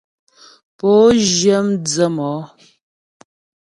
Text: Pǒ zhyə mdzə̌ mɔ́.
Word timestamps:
Pǒ 0.77 0.89
zhyə 1.31 1.55
mdzə̌ 1.67 2.07
mɔ́. 2.15 2.35